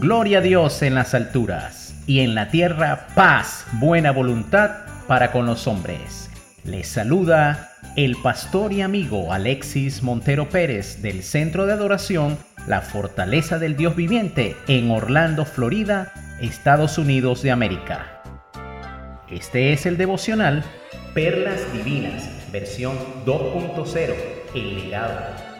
[0.00, 4.70] Gloria a Dios en las alturas y en la tierra paz, buena voluntad
[5.06, 6.28] para con los hombres.
[6.64, 12.36] Les saluda el pastor y amigo Alexis Montero Pérez del Centro de Adoración
[12.66, 18.20] La Fortaleza del Dios Viviente en Orlando, Florida, Estados Unidos de América.
[19.30, 20.64] Este es el devocional
[21.14, 24.14] Perlas Divinas, versión 2.0,
[24.56, 25.53] el legado.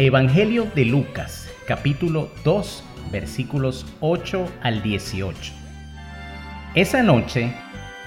[0.00, 5.52] Evangelio de Lucas, capítulo 2, versículos 8 al 18.
[6.76, 7.52] Esa noche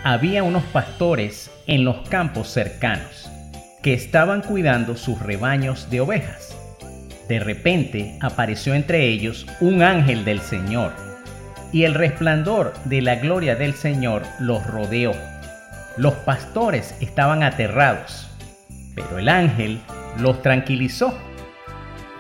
[0.06, 3.30] había unos pastores en los campos cercanos
[3.84, 6.56] que estaban cuidando sus rebaños de ovejas.
[7.28, 10.94] De repente apareció entre ellos un ángel del Señor,
[11.74, 15.12] y el resplandor de la gloria del Señor los rodeó.
[15.98, 18.30] Los pastores estaban aterrados,
[18.96, 19.82] pero el ángel
[20.18, 21.14] los tranquilizó.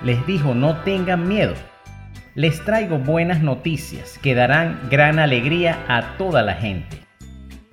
[0.03, 1.53] Les dijo, no tengan miedo.
[2.33, 6.97] Les traigo buenas noticias que darán gran alegría a toda la gente.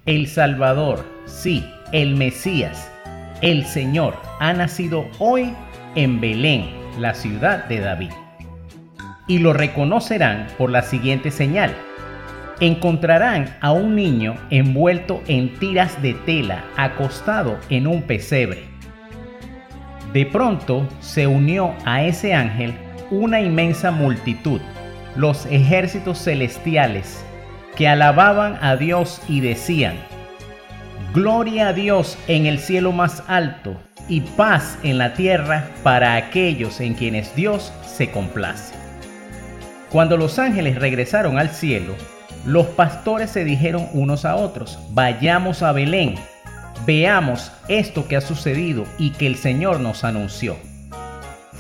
[0.05, 2.91] El Salvador, sí, el Mesías,
[3.41, 5.55] el Señor, ha nacido hoy
[5.95, 6.67] en Belén,
[6.99, 8.11] la ciudad de David.
[9.27, 11.73] Y lo reconocerán por la siguiente señal.
[12.61, 18.65] Encontrarán a un niño envuelto en tiras de tela, acostado en un pesebre.
[20.13, 22.75] De pronto se unió a ese ángel
[23.11, 24.61] una inmensa multitud,
[25.17, 27.25] los ejércitos celestiales,
[27.77, 29.95] que alababan a Dios y decían,
[31.15, 33.77] Gloria a Dios en el cielo más alto
[34.09, 38.75] y paz en la tierra para aquellos en quienes Dios se complace.
[39.91, 41.95] Cuando los ángeles regresaron al cielo,
[42.45, 46.15] los pastores se dijeron unos a otros, vayamos a Belén,
[46.89, 50.57] veamos esto que ha sucedido y que el Señor nos anunció.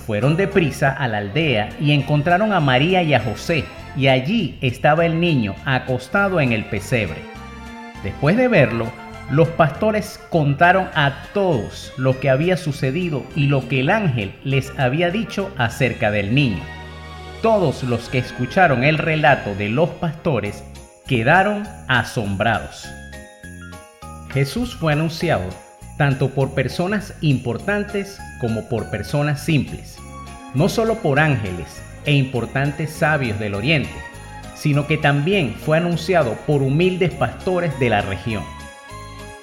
[0.07, 5.05] Fueron deprisa a la aldea y encontraron a María y a José, y allí estaba
[5.05, 7.21] el niño acostado en el pesebre.
[8.03, 8.91] Después de verlo,
[9.31, 14.73] los pastores contaron a todos lo que había sucedido y lo que el ángel les
[14.79, 16.63] había dicho acerca del niño.
[17.43, 20.65] Todos los que escucharon el relato de los pastores
[21.07, 22.89] quedaron asombrados.
[24.33, 25.49] Jesús fue anunciado
[25.97, 29.99] tanto por personas importantes como por personas simples,
[30.55, 33.93] no solo por ángeles, e importantes sabios del oriente,
[34.55, 38.43] sino que también fue anunciado por humildes pastores de la región.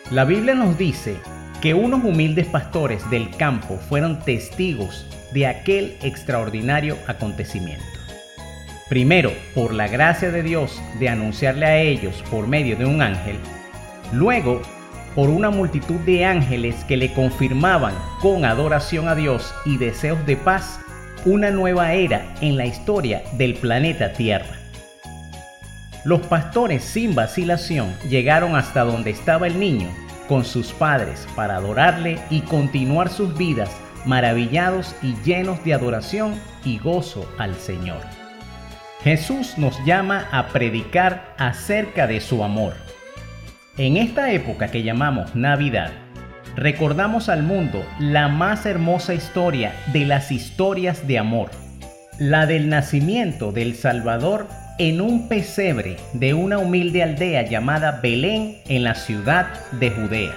[0.10, 1.18] La Biblia nos dice
[1.62, 7.86] que unos humildes pastores del campo fueron testigos de aquel extraordinario acontecimiento.
[8.90, 13.38] Primero, por la gracia de Dios de anunciarle a ellos por medio de un ángel,
[14.12, 14.62] luego
[15.16, 20.36] por una multitud de ángeles que le confirmaban con adoración a Dios y deseos de
[20.36, 20.80] paz
[21.26, 24.60] una nueva era en la historia del planeta Tierra.
[26.04, 29.90] Los pastores sin vacilación llegaron hasta donde estaba el niño
[30.28, 33.72] con sus padres para adorarle y continuar sus vidas
[34.06, 38.02] maravillados y llenos de adoración y gozo al Señor.
[39.04, 42.74] Jesús nos llama a predicar acerca de su amor.
[43.78, 45.92] En esta época que llamamos Navidad,
[46.56, 51.52] recordamos al mundo la más hermosa historia de las historias de amor,
[52.18, 54.48] la del nacimiento del Salvador
[54.80, 60.36] en un pesebre de una humilde aldea llamada Belén en la ciudad de Judea.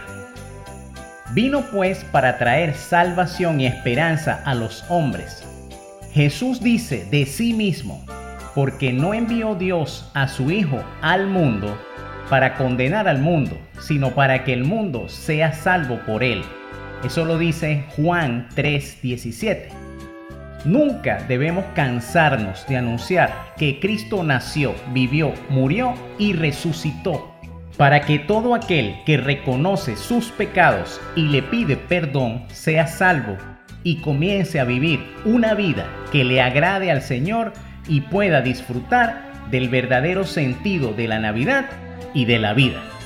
[1.32, 5.44] Vino pues para traer salvación y esperanza a los hombres.
[6.12, 8.04] Jesús dice de sí mismo,
[8.56, 11.78] porque no envió Dios a su Hijo al mundo
[12.28, 16.42] para condenar al mundo, sino para que el mundo sea salvo por él.
[17.04, 19.68] Eso lo dice Juan 3:17.
[20.64, 27.32] Nunca debemos cansarnos de anunciar que Cristo nació, vivió, murió y resucitó,
[27.76, 33.36] para que todo aquel que reconoce sus pecados y le pide perdón sea salvo
[33.84, 37.52] y comience a vivir una vida que le agrade al Señor
[37.86, 39.22] y pueda disfrutar
[39.52, 41.66] del verdadero sentido de la Navidad
[42.14, 42.97] y de la vida.